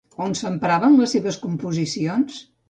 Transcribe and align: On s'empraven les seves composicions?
On 0.27 0.31
s'empraven 0.37 0.97
les 1.01 1.13
seves 1.17 1.37
composicions? 1.45 2.41